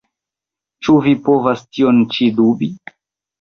[0.87, 2.71] Ĉu vi povas tion ĉi dubi?